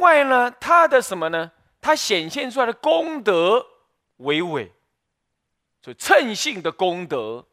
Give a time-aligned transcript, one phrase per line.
[0.00, 1.52] 外呢，它的什么呢？
[1.80, 3.66] 它显现出来的功德
[4.16, 4.72] 为伟，
[5.80, 7.46] 所以称性的功德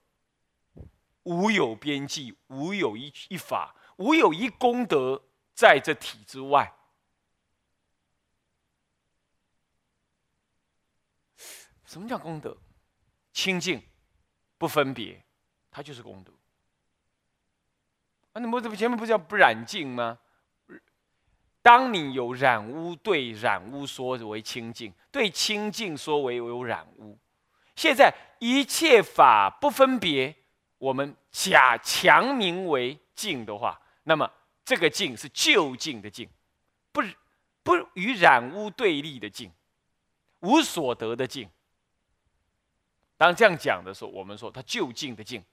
[1.23, 5.23] 无有边际，无有一一法，无有一功德
[5.53, 6.73] 在这体之外。
[11.85, 12.57] 什么叫功德？
[13.31, 13.81] 清净，
[14.57, 15.23] 不分别，
[15.71, 16.33] 它就是功德。
[18.33, 20.19] 啊，你们这不前面不是叫不染净吗？
[21.67, 27.19] 当你有染污，对染污说为清净，对清净说为有染污。
[27.75, 30.33] 现在一切法不分别，
[30.77, 34.31] 我们假强名为净的话，那么
[34.63, 36.29] 这个净是究竟的净，
[36.93, 37.01] 不
[37.63, 39.51] 不与染污对立的净，
[40.39, 41.49] 无所得的净。
[43.17, 45.43] 当这样讲的时候，我们说它就近的近，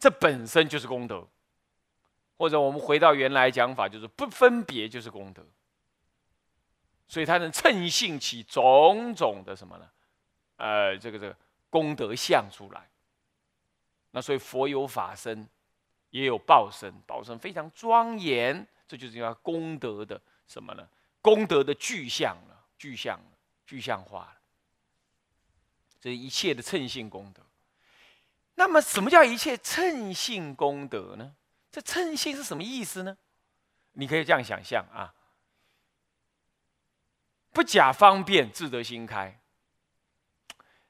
[0.00, 1.24] 这本身就是功德，
[2.38, 5.44] 或者我们回到原来讲法，就是不分别就是功德，
[7.08, 9.90] 所以它能称性起种种的什么呢？
[10.56, 11.36] 呃，这个这个
[11.68, 12.88] 功德相出来。
[14.12, 15.46] 那所以佛有法身，
[16.10, 20.88] 也有报身，报身非常庄严，这就是叫功德的什么呢？
[21.20, 24.36] 功德的具象了，具象了，具象化了。
[26.00, 27.42] 这一切的称性功德，
[28.54, 31.34] 那么什么叫一切称性功德呢？
[31.70, 33.16] 这称性是什么意思呢？
[33.92, 35.14] 你可以这样想象啊：
[37.50, 39.40] 不假方便，自得心开。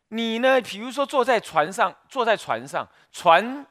[0.09, 3.67] 你呢，比如说坐在船上，坐在船上，船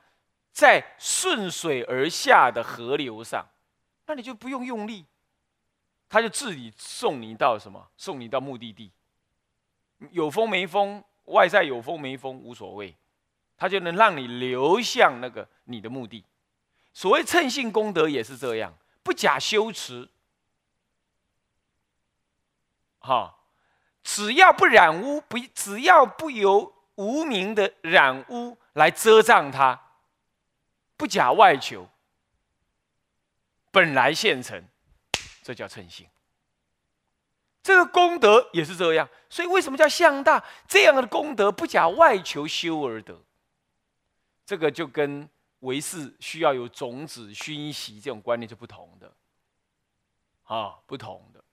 [0.52, 3.48] 在顺水而下的河流上，
[4.06, 5.06] 那你就不用用力，
[6.10, 7.90] 它就自己送你到什么？
[7.98, 8.92] 送你到目的地。
[10.12, 11.04] 有风没风？
[11.26, 12.96] 外在有风没风无所谓，
[13.58, 16.24] 它就能让你流向那个你的目的。
[16.98, 20.10] 所谓称性功德也是这样，不假修持，
[22.98, 23.36] 哈，
[24.04, 29.80] 只要不染污，不只要不由无名的染污来遮障它，
[30.96, 31.88] 不假外求，
[33.70, 34.68] 本来现成，
[35.44, 36.10] 这叫称性。
[37.62, 40.44] 这个功德也是这样，所以为什么叫向大？
[40.68, 43.22] 这样的功德不假外求修而得，
[44.48, 45.30] 这个就跟
[45.60, 49.12] 唯是需要有种子熏习这种观念是不同的，
[50.44, 51.44] 啊，不同的。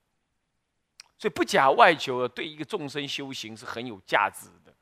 [1.17, 4.73] 所以不假外求，对一个众生修行是很有价值的。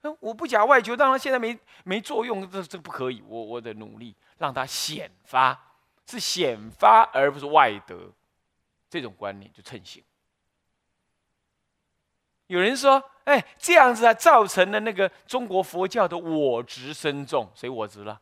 [0.00, 3.22] 那我不假外求，当然现在没没作用，这这不可以。
[3.26, 5.76] 我我得努力让它显发，
[6.06, 8.10] 是显发而不是外得，
[8.90, 10.02] 这种观念就称行。
[12.46, 17.50] 有人说：“哎，这样子啊，造成了那个中国佛教的我执深重。
[17.54, 18.20] 谁我执了？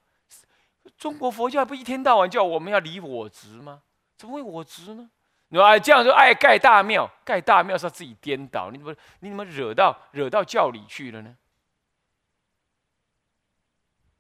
[1.03, 3.83] 中国佛教不一天到晚叫我们要离我执吗？
[4.17, 5.11] 怎么会我执呢？
[5.49, 11.37] 你说哎，这样说，哎，盖大庙，盖大庙是要自己颠倒，你怎么你怎么惹到惹到教里去了呢？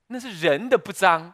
[0.08, 1.32] 那是人的不彰，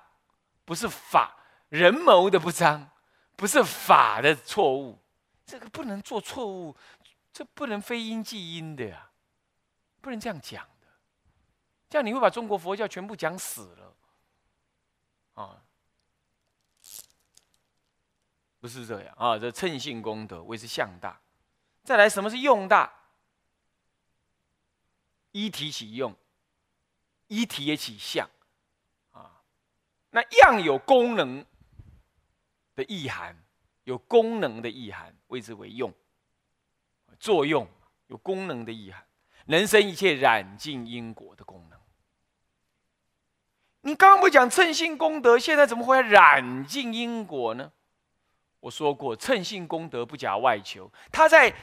[0.66, 1.38] 不是法
[1.70, 2.91] 人谋的不彰，
[3.34, 4.98] 不是法的错误。
[5.47, 6.76] 这个不能做错误。”
[7.32, 9.08] 这不能非因即因的呀，
[10.03, 10.88] 不能这样讲的，
[11.88, 13.94] 这样你会把中国佛教全部讲死了，
[15.38, 15.62] 啊，
[18.59, 21.21] 不是这样啊，这称性功德谓之相大，
[21.84, 22.93] 再来什么是用大？
[25.31, 26.16] 一体起用，
[27.28, 28.28] 一体也起相，
[29.12, 29.44] 啊，
[30.10, 31.47] 那样有功能
[32.75, 33.41] 的意涵，
[33.84, 35.94] 有功能的意涵谓之为用。
[37.20, 37.69] 作用
[38.09, 39.06] 有功能的意涵，
[39.47, 41.78] 人生一切染净因果的功能。
[43.83, 47.72] 你刚刚不讲称性功德，现在怎么会染尽因果呢？
[48.61, 51.55] 我说过，称性功德不假外求，他在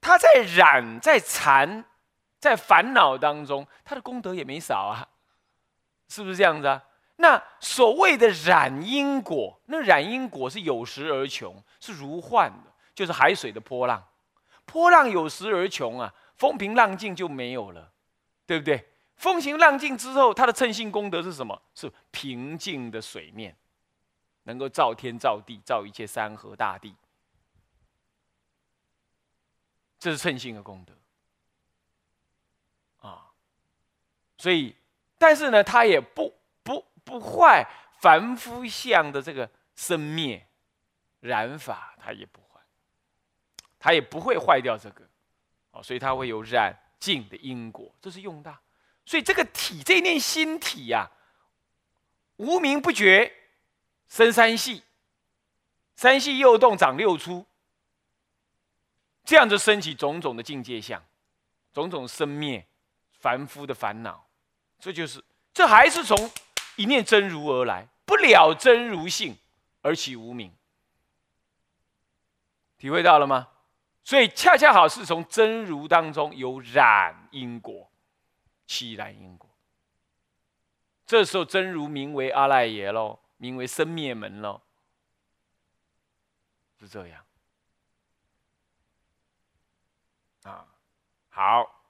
[0.00, 1.84] 他在染在缠
[2.38, 5.08] 在烦恼当中，他的功德也没少啊，
[6.08, 6.82] 是不是这样子啊？
[7.16, 14.02] 那所谓的染因果，那染因果是有时而穷，是如幻的，就是海水的波浪。
[14.64, 17.92] 波浪有时而穷啊，风平浪静就没有了，
[18.46, 18.88] 对不对？
[19.18, 21.60] 风平浪静之后，它的称性功德是什么？
[21.74, 23.54] 是平静的水面，
[24.44, 26.94] 能够照天照地，照一切山河大地，
[29.98, 30.94] 这是称性的功德
[33.06, 33.30] 啊。
[34.38, 34.74] 所以，
[35.18, 36.32] 但是呢，它也不
[36.62, 37.68] 不不坏
[38.00, 40.46] 凡夫相的这个生灭
[41.20, 42.46] 染法，它也不坏。
[43.80, 45.04] 它也不会坏掉这个，
[45.70, 48.60] 哦，所以它会有染净的因果，这是用大。
[49.08, 51.10] 所以这个体，这念心体呀，
[52.36, 53.32] 无名不觉，
[54.06, 54.84] 生三系，
[55.96, 57.46] 三系又动长六出，
[59.24, 61.02] 这样就升起种种的境界相，
[61.72, 62.68] 种种生灭
[63.12, 64.28] 凡夫的烦恼。
[64.78, 66.30] 这就是这还是从
[66.76, 69.34] 一念真如而来，不了真如性
[69.80, 70.54] 而起无名。
[72.76, 73.48] 体会到了吗？
[74.04, 77.90] 所以恰恰好是从真如当中有染因果，
[78.68, 79.50] 起染因果。
[81.04, 84.60] 这时候真如名为阿赖耶喽，名为生灭门喽，
[86.78, 87.24] 是这样。
[90.44, 90.68] 啊，
[91.30, 91.82] 好，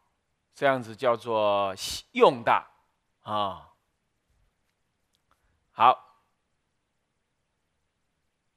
[0.54, 1.74] 这样子叫做
[2.12, 2.66] 用大
[3.20, 3.74] 啊。
[5.72, 6.22] 好，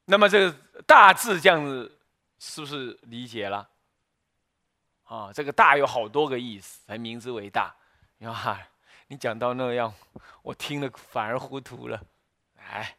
[0.05, 0.57] 那么这个
[0.87, 1.97] 大字这样子。
[2.43, 3.69] 是不是理解了？
[5.03, 7.75] 啊，这个大有好多个意思，才名之为大。
[8.21, 8.67] 哇，
[9.07, 9.93] 你讲到那样，
[10.43, 12.05] 我听了反而糊涂了。
[12.55, 12.97] 哎，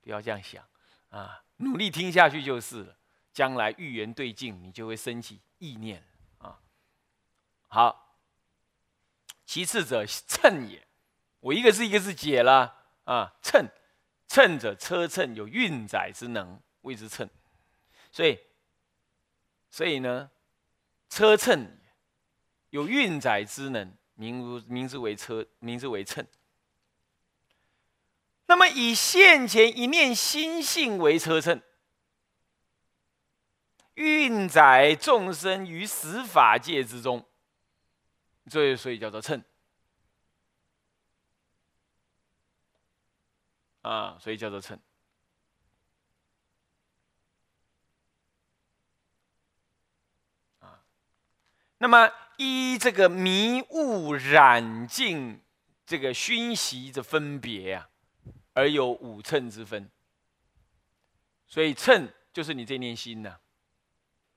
[0.00, 0.64] 不要这样想
[1.10, 2.96] 啊，努力听下去就是了。
[3.32, 6.04] 将来预言对境，你就会升起意念
[6.38, 6.60] 啊。
[7.68, 8.16] 好，
[9.44, 10.86] 其次者乘也，
[11.40, 13.34] 我一个字一个字解了啊。
[13.42, 13.68] 乘，
[14.26, 17.28] 乘者车乘有运载之能，谓之乘。
[18.10, 18.38] 所以。
[19.72, 20.32] 所以呢，
[21.08, 21.78] 车乘
[22.70, 26.26] 有运载之能，名如名字为车，名字为乘。
[28.44, 31.62] 那么以现前一念心性为车乘，
[33.94, 37.26] 运载众生于十法界之中，
[38.50, 39.42] 这所以叫做乘
[43.80, 44.78] 啊，所以叫做乘。
[51.78, 55.42] 那么依这个迷雾染净
[55.84, 57.90] 这个熏习的分别啊，
[58.54, 59.90] 而有五乘之分。
[61.46, 63.38] 所以乘就是你这念心呐。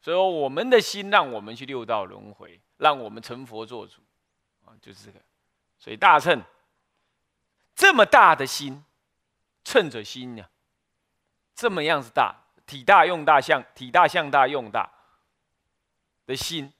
[0.01, 4.01] 所以我们的心让我们去六道轮回，让我们成佛做主
[4.65, 5.21] 啊，就是这个。
[5.79, 6.43] 所以大乘
[7.73, 8.83] 这么大的心，
[9.63, 10.49] 乘着心呀，
[11.55, 12.35] 这么样子大，
[12.65, 14.91] 体大用大相，体大相大用大
[16.25, 16.73] 的心。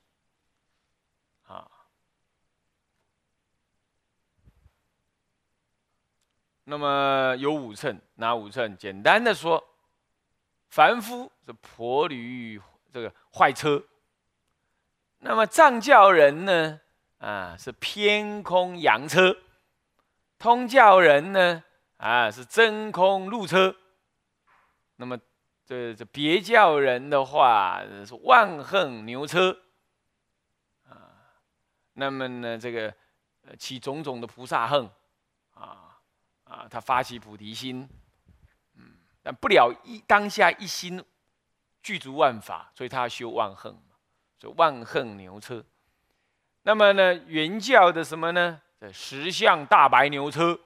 [6.66, 8.78] 那么有五乘，哪五乘？
[8.78, 9.62] 简单的说，
[10.70, 12.62] 凡夫是婆驴
[12.92, 13.84] 这个坏车，
[15.20, 16.80] 那么藏教人呢？
[17.18, 19.36] 啊，是偏空洋车，
[20.40, 21.64] 通教人呢？
[21.98, 23.76] 啊，是真空路车。
[24.96, 25.20] 那么
[25.66, 29.58] 这这别教人的话是万恨牛车。
[30.88, 31.12] 啊，
[31.94, 32.94] 那么呢，这个
[33.60, 34.90] 起种种的菩萨恨，
[35.56, 35.83] 啊。
[36.54, 37.90] 啊，他发起菩提心，
[38.76, 41.04] 嗯，但不了一当下一心
[41.82, 43.76] 具足万法，所以他要修万恨，
[44.40, 45.66] 所以万恨牛车。
[46.62, 48.62] 那么呢，原教的什么呢？
[48.80, 50.60] 这十相大白牛车，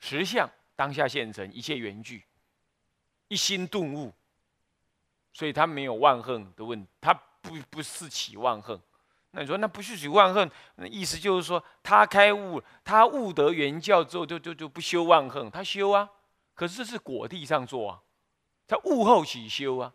[0.00, 2.24] 十相当下现成一切缘具，
[3.28, 4.12] 一心顿悟，
[5.32, 8.80] 所以他没有万恨的问，他不不是起万恨。
[9.32, 10.50] 那你说那不是许万恨？
[10.76, 16.08] 那意思就是说，他开悟，他悟得原教之后，就就就不修万恨，他修啊。
[16.54, 18.00] 可是这是果地上做啊，
[18.66, 19.92] 他悟后起修啊，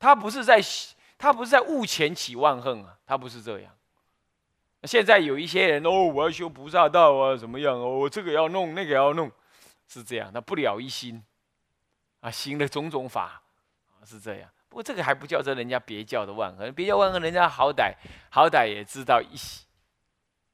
[0.00, 0.60] 他不是在
[1.16, 3.72] 他不是在悟前起万恨啊，他不是这样。
[4.82, 7.98] 现在有一些人哦，我要修菩萨道啊，怎么样哦？
[7.98, 9.30] 我这个要弄，那个要弄，
[9.86, 10.32] 是这样。
[10.32, 11.24] 他不了一心
[12.20, 13.42] 啊，行的种种法，
[14.04, 14.50] 是这样。
[14.76, 17.94] 不过这个还不叫做人家别教的万恨，别教万恨，人家好歹
[18.30, 19.34] 好歹也知道一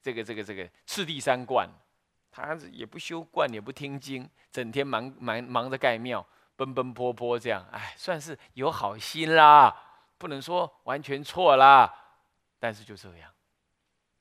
[0.01, 1.69] 这个这个这个次第三观，
[2.31, 6.25] 他也不修观，也不听经，整天忙忙忙着盖庙，
[6.55, 9.75] 奔奔波波这样，哎，算是有好心啦，
[10.17, 11.93] 不能说完全错啦，
[12.61, 13.29] 但是就这样，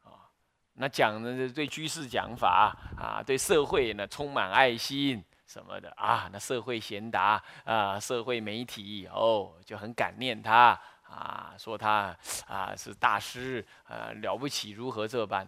[0.02, 0.26] 啊，
[0.72, 5.24] 那讲的对居士讲法啊，对社会呢充满爱心。
[5.52, 6.30] 什么的啊？
[6.32, 12.16] 那社会贤达啊，社会媒体哦，就很感念他啊，说他
[12.46, 15.46] 啊是大师啊，了不起，如何这般？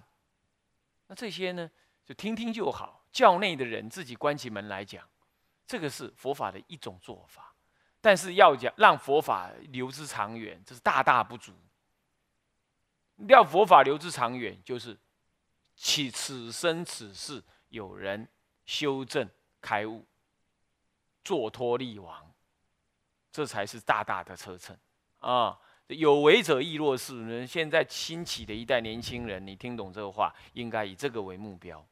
[1.07, 1.71] 那这些呢，
[2.05, 3.07] 就听听就好。
[3.13, 5.09] 教内的人自己关起门来讲，
[5.67, 7.55] 这个是佛法的一种做法，
[8.03, 11.55] 但是要讲让佛法留之长远，这是大大不足。
[13.29, 14.99] 要佛法留之长远，就是
[15.77, 18.29] 此此生此世有人
[18.67, 19.27] 修正。
[19.65, 20.05] 开悟，
[21.25, 22.31] 坐脱立王，
[23.33, 24.77] 这才是大大的车程
[25.21, 25.59] 啊！
[25.87, 27.27] 有为者亦若是。
[27.27, 31.83] 人现在兴起的一代年轻人，你听懂这个话，应该以这个为目标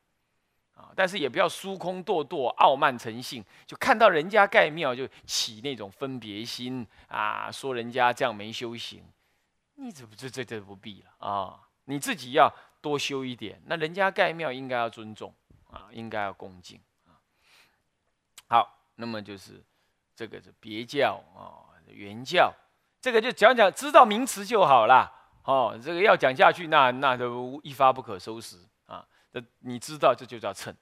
[0.74, 0.92] 啊。
[0.94, 9.02] 但是也不要疏空堕堕、傲慢成性，就看到人家盖庙就起那种分别心啊，说人家这样没修行，
[9.76, 15.34] 你这这这这不必了啊，你自己要多修一点，那人家盖庙应该要尊重
[15.70, 16.78] 啊，应该要恭敬。
[18.52, 19.64] 好，那么就是
[20.14, 22.52] 这个是别教啊，原教，
[23.00, 25.10] 这个就讲讲，知道名词就好了。
[25.44, 29.08] 哦，这个要讲下去，那那都一发不可收拾啊！
[29.32, 30.76] 这你知道，这就叫称。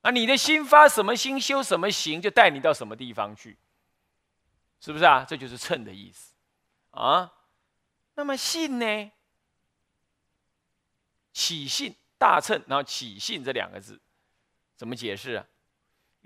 [0.00, 3.56] 那你的心发什么心，修什么行，就带你到什么地方去，
[4.80, 5.24] 是不是啊？
[5.24, 6.34] 这就是称的意思
[6.90, 7.32] 啊。
[8.16, 9.12] 那么信呢？
[11.32, 14.00] 起信大称，然后起信这两个字
[14.74, 15.46] 怎么解释啊？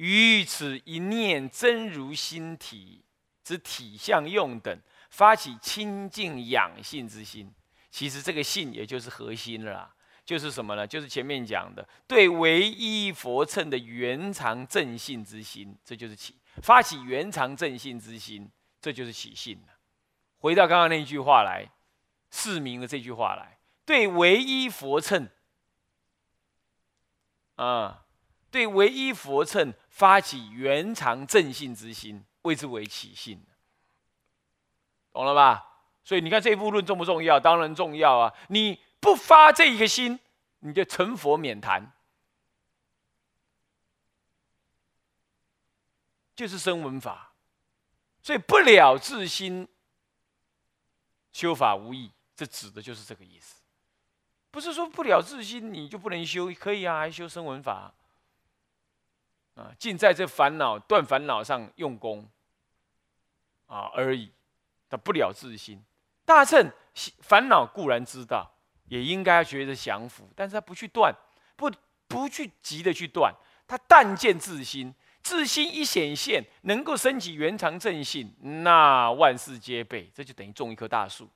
[0.02, 3.04] 于此一念真如心体
[3.44, 4.76] 之体相用等。
[5.10, 7.52] 发起清净养性之心，
[7.90, 9.94] 其实这个性也就是核心了，
[10.24, 10.86] 就是什么呢？
[10.86, 19.74] 就是前面讲的对唯一佛称的原常正性之心，这就是起发起原常正性之心，这就是起性了。
[20.38, 21.70] 回到刚刚那句话来，
[22.30, 25.28] 释明的这句话来，对唯一佛称
[27.56, 28.01] 啊，
[28.52, 33.42] 对唯一佛乘发起原常正性之心，谓之为起性。
[35.10, 35.80] 懂了吧？
[36.04, 37.40] 所以你看这一部论重不重要？
[37.40, 38.34] 当然重要啊！
[38.48, 40.20] 你不发这一个心，
[40.60, 41.92] 你就成佛免谈，
[46.36, 47.32] 就是声闻法。
[48.22, 49.66] 所以不了自心，
[51.32, 52.12] 修法无益。
[52.36, 53.62] 这指的就是这个意思。
[54.50, 57.94] 不是说不了自心你就不能修，可以啊，还修声闻法
[59.54, 62.28] 啊，尽在这烦恼断烦恼上用功
[63.66, 64.32] 啊而已。
[64.88, 65.82] 他不了自心，
[66.26, 66.70] 大乘
[67.20, 68.54] 烦恼固然知道，
[68.88, 71.14] 也应该觉得降服，但是他不去断，
[71.56, 71.72] 不
[72.06, 73.34] 不去急的去断，
[73.66, 81.30] 他但见自心，自心一显现，能够升起原常正性，那万事皆备，这就等于种一棵大树，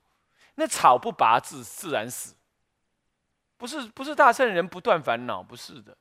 [0.56, 2.35] 那草不拔自自然死，
[3.56, 5.96] 不是不是大圣人不断烦恼，不是的，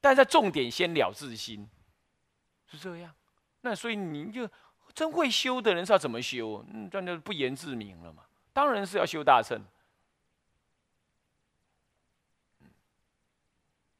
[0.00, 1.68] 但是重点先了自心，
[2.70, 3.14] 是这样，
[3.60, 4.48] 那所以您就。
[4.92, 6.64] 真会修的人是要怎么修？
[6.72, 8.24] 嗯，这就不言自明了嘛。
[8.52, 9.64] 当然是要修大乘。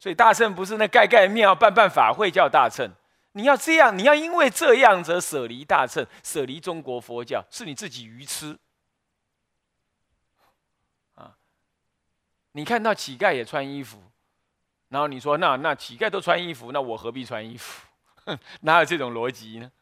[0.01, 2.91] 所以大乘不是那盖盖庙、办办法会叫大乘。
[3.33, 8.59] 你要这样，你要因为这样则舍离大乘，舍离中国佛教，是你自己愚痴。
[11.15, 11.39] 啊，
[12.51, 14.10] 你看到乞丐也穿衣服，
[14.91, 17.89] 然后你说那那乞丐都穿衣服，那我何必穿衣服？
[18.61, 19.73] 哪有这种逻辑呢？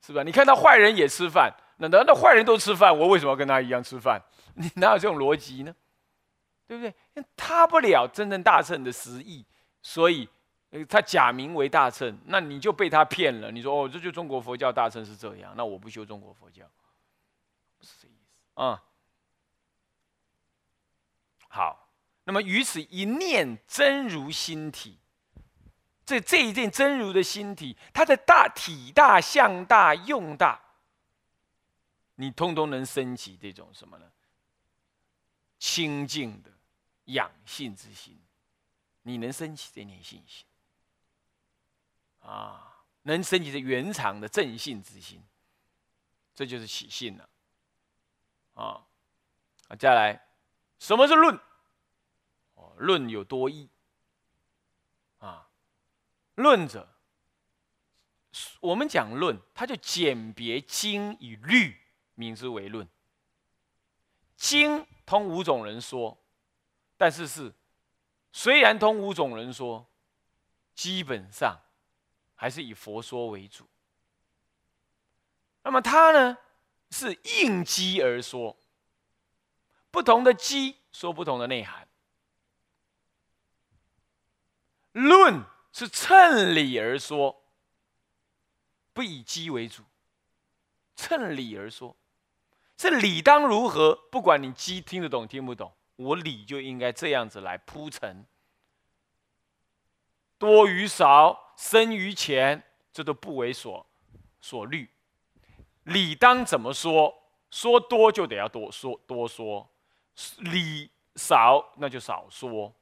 [0.00, 0.22] 是吧？
[0.22, 2.96] 你看到坏人也吃饭，那难道坏人都吃饭？
[2.96, 4.22] 我为什么要跟他一样吃饭？
[4.54, 5.74] 你哪有这种逻辑呢？
[6.66, 6.94] 对不对？
[7.36, 9.44] 他不了真正大乘的实意，
[9.82, 10.28] 所以
[10.88, 13.50] 他假名为大乘，那你就被他骗了。
[13.50, 16.64] 你说哦，这就中国佛教大乘是这样，那我不修中国佛教，
[17.78, 18.82] 不是这意思啊。
[21.48, 21.79] 好，
[22.30, 24.96] 那么于此一念真如心体。
[26.06, 30.60] 这这一件真如的心体，它的大体大、相大、用大，
[32.14, 34.08] 你通通能升起这种什么呢？
[35.58, 36.52] 清净的
[37.06, 38.16] 养性之心，
[39.02, 40.46] 你能升起这念信心
[42.20, 42.84] 啊？
[43.02, 45.20] 能升起这原常的正性之心，
[46.32, 47.28] 这就是起信了
[48.54, 48.86] 啊！
[49.66, 50.28] 啊，再来，
[50.78, 51.36] 什么是论？
[52.80, 53.68] 论有多义
[55.18, 55.50] 啊。
[56.34, 56.88] 论者，
[58.60, 61.76] 我们讲论，它就简别经与律，
[62.14, 62.88] 名之为论。
[64.36, 66.16] 经通五种人说，
[66.96, 67.52] 但是是
[68.32, 69.86] 虽然通五种人说，
[70.74, 71.60] 基本上
[72.34, 73.68] 还是以佛说为主。
[75.62, 76.38] 那么它呢，
[76.90, 78.56] 是应机而说，
[79.90, 81.86] 不同的机说不同的内涵。
[84.92, 85.44] 论。
[85.72, 87.44] 是趁理而说，
[88.92, 89.84] 不以机为主。
[90.96, 91.96] 趁理而说，
[92.76, 93.94] 这理当如何？
[94.10, 98.26] 不管你机听得懂听不懂，我理就应该这样子来铺陈。
[100.38, 102.60] 多与少，深与浅，
[102.92, 103.86] 这都不为所
[104.40, 104.90] 所虑。
[105.84, 107.14] 理当怎么说？
[107.52, 109.70] 说多就得要多说多说，
[110.38, 112.74] 理少那就少说。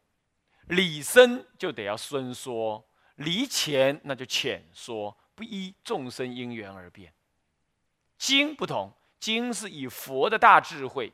[0.68, 7.12] 理深就得要深说，理浅那就浅说，不依众生因缘而变。
[8.18, 11.12] 经不同，经是以佛的大智慧，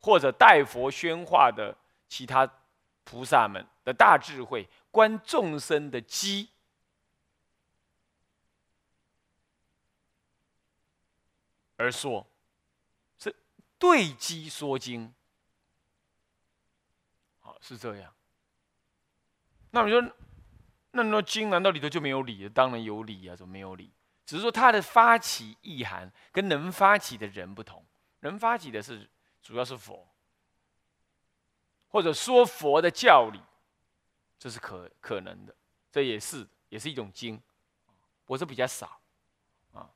[0.00, 1.76] 或者代佛宣化的
[2.08, 2.48] 其他
[3.04, 6.50] 菩萨们的大智慧，观众生的机，
[11.76, 12.26] 而说，
[13.18, 13.34] 是
[13.78, 15.12] 对机说经。
[17.40, 18.12] 好，是这样。
[19.70, 20.00] 那你说，
[20.92, 22.48] 那那经难道里头就没有理？
[22.48, 23.92] 当然有理啊，怎么没有理？
[24.24, 27.84] 只是说它的发起意涵跟能发起的人不同，
[28.20, 29.08] 能发起的是
[29.42, 30.08] 主要是佛。
[31.88, 33.40] 或者说佛的教理，
[34.38, 35.54] 这是可可能的，
[35.90, 37.40] 这也是也是一种经，
[38.26, 39.00] 我是比较少
[39.72, 39.88] 啊。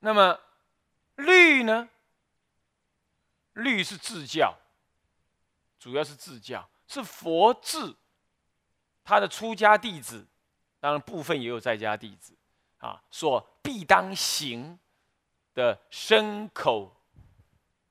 [0.00, 0.38] 那么
[1.16, 1.88] 律呢？
[3.54, 4.58] 律是自教，
[5.78, 7.94] 主要是自教，是佛智
[9.04, 10.26] 他的出家弟子，
[10.80, 12.34] 当然部分也有在家弟子
[12.78, 14.76] 啊，所必当行
[15.54, 17.00] 的身口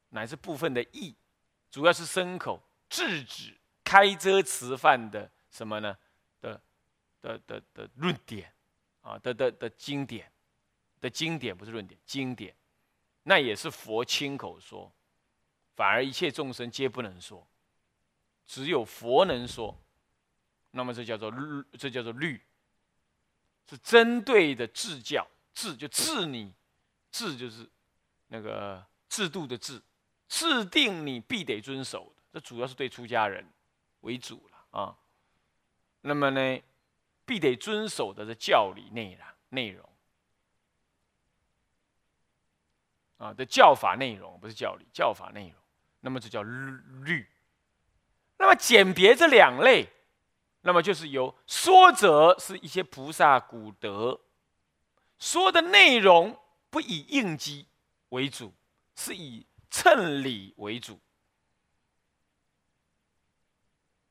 [0.10, 1.16] 乃至部分的意。
[1.72, 5.98] 主要是牲口制止开遮吃饭的什么呢？
[6.42, 6.62] 的
[7.22, 8.54] 的的的论点
[9.02, 10.30] 啊，的的的经典
[11.00, 12.54] 的经典不是论点，经典
[13.24, 14.92] 那也是佛亲口说，
[15.76, 17.48] 反而一切众生皆不能说，
[18.50, 19.80] 只有佛能说。
[20.72, 22.42] 那么这叫做律，这叫做律，
[23.68, 26.52] 是针对的治教，治就治你，
[27.12, 27.70] 治就是
[28.28, 29.80] 那个制度的制。
[30.28, 33.44] 制定你必得遵守的，这主要是对出家人
[34.02, 34.98] 为主了啊。
[36.02, 36.62] 那么呢，
[37.26, 39.90] 必得遵守的是教理内容内容
[43.18, 45.56] 啊的教法内容，不是教理教法内容。
[46.00, 47.28] 那么这叫律。
[48.40, 49.88] 那么简别这两类，
[50.62, 54.20] 那么就是由说者是一些菩萨古德，
[55.20, 56.36] 说的内容
[56.72, 57.68] 不以应机
[58.10, 58.52] 为主，
[58.96, 59.46] 是以。
[59.72, 61.00] 称理为主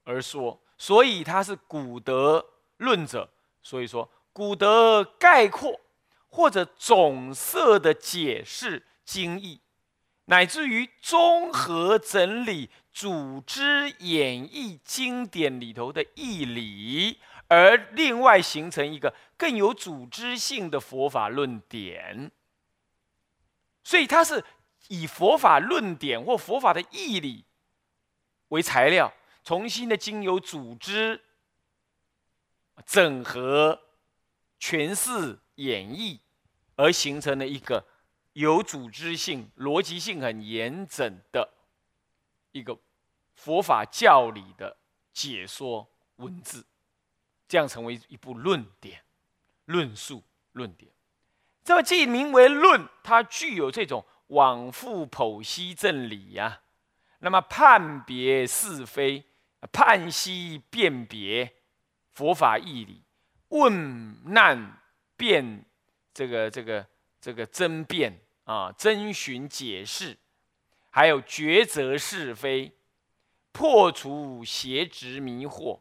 [0.05, 3.29] 而说，所以他是古德论者。
[3.61, 5.81] 所以说，古德概括
[6.29, 9.61] 或者总色的解释经义，
[10.27, 22.33] 乃至于综合整理、组织演绎经典里头的义理，而另外形成一个更有组织性的佛法论点。
[23.85, 24.45] 所以它是。
[24.91, 27.45] 以佛法论点或佛法的义理
[28.49, 29.13] 为材料，
[29.45, 31.21] 重新的经由组织、
[32.87, 33.79] 整合、
[34.59, 36.21] 诠释、演绎，
[36.77, 37.87] 而形成了一个
[38.33, 41.53] 有组织性、逻辑性很严整的
[42.53, 42.79] 一个
[43.39, 44.77] 佛法教理的
[45.13, 46.67] 解说文字，
[47.47, 49.01] 这样成为一部论点、
[49.65, 50.23] 论述、
[50.53, 50.91] 论点。
[51.65, 54.05] 这么既名为论，它具有这种。
[54.29, 56.61] 往复剖析正理呀，
[57.21, 59.25] 那么判别是非，
[59.73, 61.51] 判析辨别
[62.13, 63.03] 佛法义理，
[63.49, 64.83] 问难
[65.17, 65.65] 辩
[66.13, 66.87] 这个这个
[67.19, 70.19] 这个争辩啊，征询解释，
[70.91, 72.71] 还有抉择是非，
[73.53, 75.81] 破除邪执迷惑，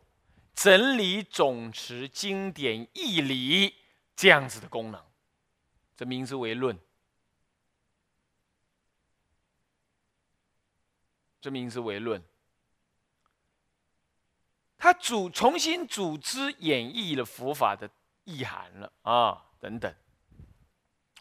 [0.54, 3.76] 整理总持经典义理
[4.16, 5.04] 这样子的功能，
[5.96, 6.80] 这名之为论。
[11.40, 12.22] 这名字为论，
[14.78, 17.90] 他组重新组织演绎了佛法的
[18.26, 19.96] 意涵了啊，等等，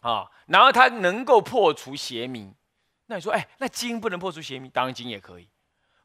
[0.00, 2.52] 啊，然后他能够破除邪迷。
[3.04, 4.68] 那你说，哎，那经不能破除邪迷？
[4.70, 5.48] 当然经也可以，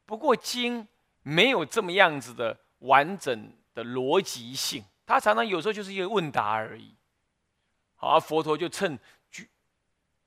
[0.04, 0.86] 不过经
[1.22, 6.94] 没有这么样子的完整的逻辑性，它常常有时候就是一个问答而已。
[7.94, 8.98] 好，佛陀就趁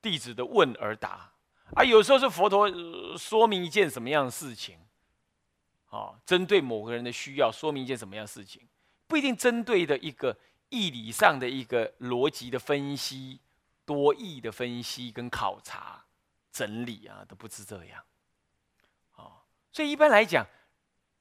[0.01, 1.31] 弟子的问而答。
[1.73, 2.69] 啊，有时候是佛陀
[3.17, 4.77] 说明一件什么样的事情，
[5.89, 8.61] 啊，针对某个人的需要说明一件什么样的事情，
[9.07, 10.37] 不一定针对的一个
[10.69, 13.41] 义理上的一个逻辑的分析、
[13.83, 16.05] 多义的分析跟考察、
[16.51, 18.01] 整理啊，都不是这样，
[19.75, 20.47] 所以一般来讲，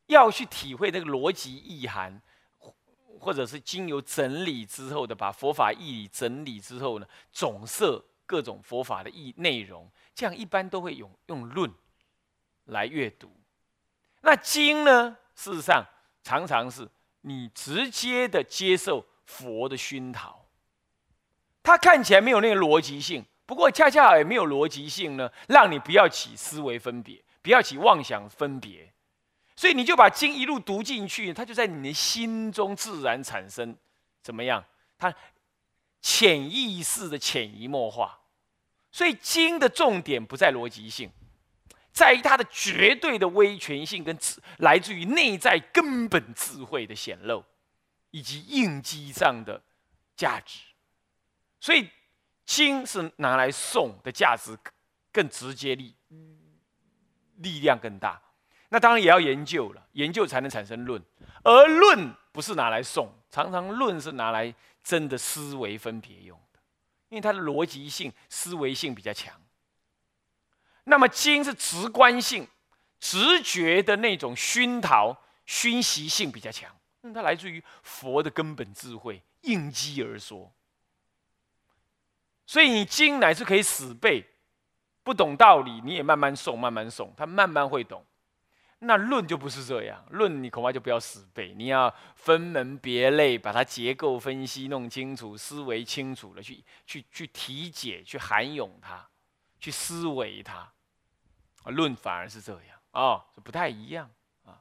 [0.07, 2.23] 要去体会那个逻辑意涵，
[3.19, 9.91] 或者是经由整理之后的，把佛法义理整理之后呢，总摄各种佛法的义内容。
[10.15, 11.69] 这样一般都会用用论
[12.67, 13.29] 来阅读，
[14.21, 15.17] 那经呢？
[15.35, 15.85] 事实上
[16.23, 16.89] 常常是
[17.23, 20.47] 你直接的接受佛的熏陶，
[21.61, 28.91] 它看起来没有那个逻辑性，不过恰恰也没有逻辑性呢，让你不要起思维分别，不要起妄想分别，
[29.55, 33.77] 所以你就把经一路读进去，它就在你的心中自然产生
[34.23, 34.65] 怎么样？
[34.97, 35.15] 它
[36.01, 38.19] 潜意识的潜移默化。
[38.91, 41.11] 所以经的重点不在逻辑性，
[41.93, 47.45] 在于它的绝对的威权性跟智，来自于内在根本智慧的显露，
[48.11, 49.61] 以及应激上的
[50.17, 50.61] 价值。
[51.61, 51.91] 所以
[52.47, 54.59] 经是拿来诵的价值
[55.13, 55.95] 更直接力，
[57.37, 58.21] 力量更大。
[58.71, 61.01] 那当然也要研究了，研究才能产生论，
[61.43, 66.59] 而论不是拿来诵，常常论是拿来真的思维分别用的，
[67.09, 69.41] 因为它的逻辑性、思维性比较强。
[70.85, 72.49] 那么经是直观性、
[72.99, 75.17] 直觉的那种熏陶、
[75.47, 76.71] 熏习性比较强，
[77.03, 80.53] 因为它来自于佛的根本智慧，应机而说。
[82.45, 84.27] 所以你经乃是可以死背，
[85.05, 88.05] 不懂道理你也慢慢诵，慢慢诵，他慢慢会懂。
[88.81, 99.09] 那论就不是这样，论你恐怕就不要死背，你要分门别类，把它结构分析弄清楚，思维清楚了，去去去体解，去涵咏它，
[99.59, 100.71] 去思维它。
[101.67, 104.11] 论反而是这样啊，不太一样
[104.45, 104.61] 啊，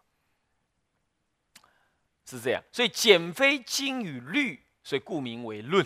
[2.25, 2.63] 是这样。
[2.71, 5.85] 所以减非经与律，所以故名为论。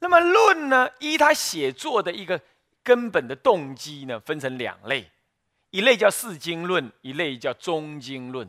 [0.00, 2.40] 那么论呢，依他写作的一个
[2.84, 5.10] 根本的动机呢，分成两类，
[5.70, 8.48] 一类叫四经论，一类叫中经论。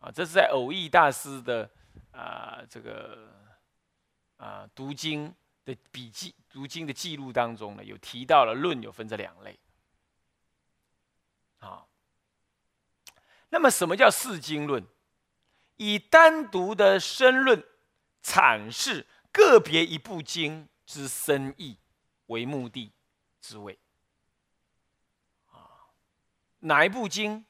[0.00, 1.70] 啊，这是在偶益大师的
[2.10, 3.30] 啊这个
[4.38, 5.32] 啊读经
[5.64, 9.56] 的笔记、读经的记录当中呢，有提到了论有分这两类。
[11.58, 11.86] 啊，
[13.50, 14.84] 那么什么叫四经论？
[15.76, 17.64] 以单独的申论
[18.22, 21.76] 阐释个别一部经之深意
[22.26, 22.92] 为目的
[23.42, 23.78] 滋味。
[25.50, 25.92] 啊，
[26.60, 27.44] 哪一部经？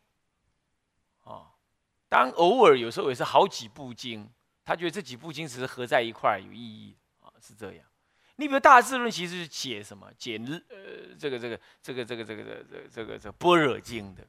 [1.22, 1.52] 啊，
[2.08, 4.28] 当偶尔有时候也是好几部经，
[4.64, 7.86] 他觉得这几部经只是合在一块有意义啊，是这样。
[8.36, 10.10] 你比如《大智论》其实是解什么？
[10.18, 10.36] 解
[10.70, 14.26] 呃这个这个这个这个这个这个这个这个这个《般若经》的，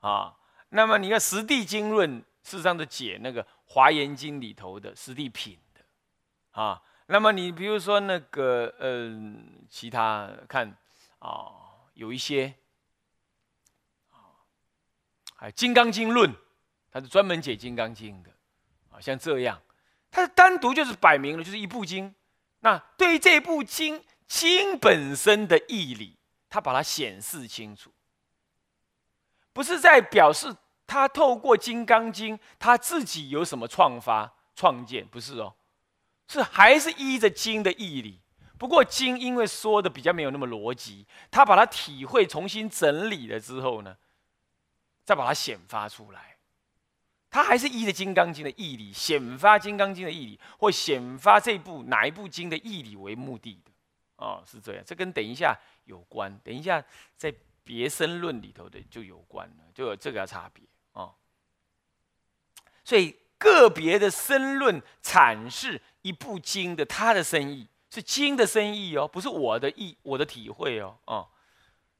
[0.00, 0.34] 啊，
[0.70, 5.84] 那么你看《十地经论》事实上是解那个《华严经》里头的十地品的，
[6.52, 10.76] 啊，那么你比如说那个嗯、呃、其他看
[11.24, 11.50] 啊，
[11.94, 12.54] 有一些
[14.10, 14.44] 啊，
[15.34, 16.30] 还《金刚经论》，
[16.92, 18.30] 它是专门解《金刚经》的
[18.90, 19.00] 啊。
[19.00, 19.58] 像这样，
[20.10, 22.14] 它是单独就是摆明了就是一部经。
[22.60, 26.18] 那对于这部经经本身的义理，
[26.50, 27.90] 他把它显示清楚，
[29.54, 30.54] 不是在表示
[30.86, 35.54] 他透过《金刚经》他自己有什么创发创建，不是哦，
[36.28, 38.20] 是还是依着经的义理。
[38.58, 43.96] 不过经因为说的比较没有那么逻辑，他把它体会重新整理了之后呢，
[45.04, 46.36] 再把它显发出来。
[47.30, 53.72] 他还是依着《金刚经》的义理显发《金刚经》的义理，或显发这部哪一部经的义理为目的的，
[54.16, 54.84] 哦，是这样。
[54.86, 56.80] 这跟等一下有关，等一下
[57.16, 60.62] 在别生论里头的就有关了，就有这个差别
[60.92, 61.10] 啊。
[62.84, 71.26] 所以个别的生论阐释一部经的它的深意，是经的深意哦，不是我的意我的体会哦，啊。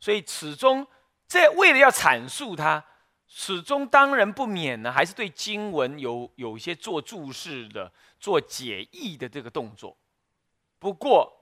[0.00, 0.86] 所以始终
[1.26, 2.84] 在为了要阐述它。
[3.26, 9.96] 始终当然不免呢，还是对经文有有一些做注释的、做解译的这个动作。
[10.78, 11.32] 不过，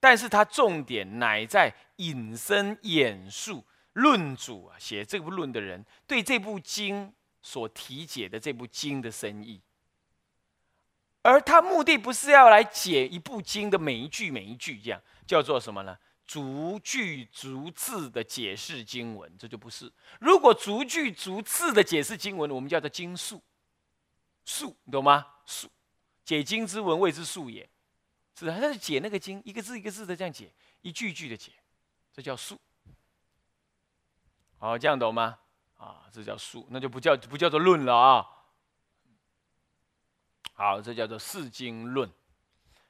[0.00, 9.60] 但是它重点乃在引申演述论主啊，写这部论的人对这部经所题解的这部经的深意，
[11.22, 15.98] 而他目的不是要来解一部经的每一句每一句，这样叫做什么呢？
[16.26, 19.90] 逐句逐字的解释经文，这就不是。
[20.20, 23.42] 如果逐句逐字的解释经文，我们叫做经术，
[24.44, 25.26] 术，你懂吗？
[25.46, 25.68] 术，
[26.24, 27.68] 解经之文谓之术也，
[28.38, 30.52] 是他是解那个经，一个字一个字的这样解，
[30.82, 31.52] 一句句的解，
[32.12, 32.58] 这叫术。
[34.58, 35.38] 好，这样懂吗？
[35.78, 38.26] 啊，这叫术，那就不叫不叫做论了啊。
[40.58, 42.10] 好，这叫做四经论。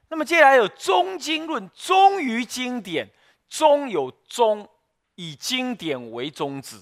[0.07, 3.07] 那么接下来有中经论，忠于经典。
[3.47, 4.67] 中有忠，
[5.13, 6.79] 以经典为宗旨，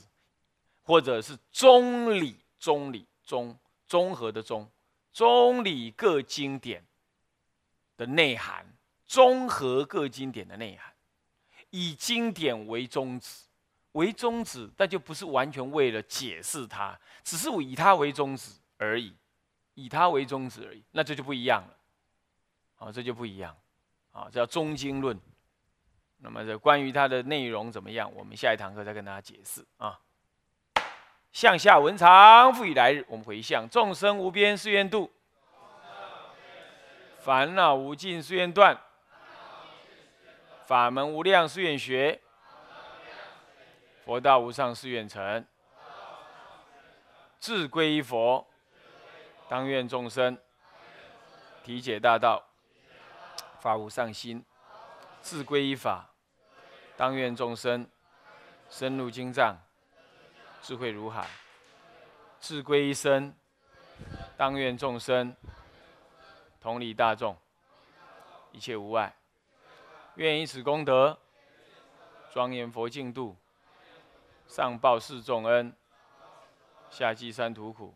[0.83, 4.69] 或者是中理、中理、中综合的中，
[5.11, 6.85] 中理各经典
[7.97, 8.65] 的内涵，
[9.05, 10.93] 综合各经典的内涵，
[11.69, 13.45] 以经典为宗旨，
[13.93, 19.13] 为宗旨，那就不是完全为了解释它，只是以它为宗旨而已，
[19.77, 21.77] 以它为宗旨而已，那这就不一样了，
[22.77, 23.55] 好，这就不一样，
[24.11, 25.15] 啊，叫中经论。
[26.17, 28.11] 那么这关于它的内容怎么样？
[28.15, 29.99] 我们下一堂课再跟大家解释啊。
[31.31, 35.13] 向下文长，复以来日，我们回向众生无边誓愿度，
[37.19, 38.75] 烦恼无尽誓愿断，
[40.65, 42.19] 法门无量誓愿学，
[44.03, 45.45] 佛道无上誓愿成，
[47.39, 48.47] 志归依佛，
[49.49, 50.37] 当愿众生
[51.63, 52.43] 体解大道，
[53.59, 54.41] 发无上心；
[55.21, 56.09] 志归依法，
[56.97, 57.89] 当愿众生
[58.69, 59.57] 深入经藏，
[60.61, 61.25] 智慧如海；
[62.41, 63.33] 志归一生，
[64.35, 65.35] 当愿众生
[66.59, 67.37] 同理大众，
[68.51, 69.15] 一切无碍。
[70.15, 71.17] 愿以此功德，
[72.33, 73.37] 庄严佛净土，
[74.47, 75.73] 上报四重恩，
[76.89, 77.95] 下济三途苦。